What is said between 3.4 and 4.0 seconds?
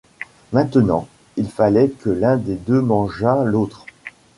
l’autre.